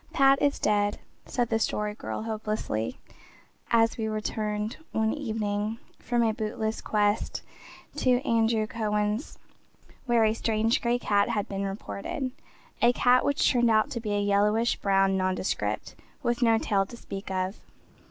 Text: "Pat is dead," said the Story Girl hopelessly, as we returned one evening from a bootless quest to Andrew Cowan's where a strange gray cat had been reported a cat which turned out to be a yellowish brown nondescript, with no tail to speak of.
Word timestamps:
"Pat 0.13 0.41
is 0.41 0.57
dead," 0.57 0.97
said 1.27 1.49
the 1.49 1.59
Story 1.59 1.93
Girl 1.93 2.23
hopelessly, 2.23 2.97
as 3.69 3.99
we 3.99 4.07
returned 4.07 4.77
one 4.93 5.13
evening 5.13 5.77
from 5.99 6.23
a 6.23 6.33
bootless 6.33 6.81
quest 6.81 7.43
to 7.97 8.19
Andrew 8.25 8.65
Cowan's 8.65 9.37
where 10.07 10.23
a 10.25 10.33
strange 10.33 10.81
gray 10.81 10.97
cat 10.97 11.29
had 11.29 11.47
been 11.47 11.65
reported 11.65 12.31
a 12.81 12.93
cat 12.93 13.23
which 13.23 13.47
turned 13.51 13.69
out 13.69 13.91
to 13.91 13.99
be 13.99 14.13
a 14.13 14.19
yellowish 14.19 14.75
brown 14.77 15.17
nondescript, 15.17 15.93
with 16.23 16.41
no 16.41 16.57
tail 16.57 16.83
to 16.83 16.97
speak 16.97 17.29
of. 17.29 17.57